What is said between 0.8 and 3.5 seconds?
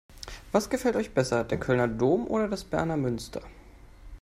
euch besser: Der Kölner Dom oder der Berner Münster?